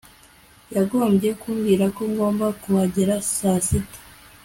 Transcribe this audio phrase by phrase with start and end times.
[0.75, 3.99] yagombye kumbwira ko ngomba kuhagera saa sita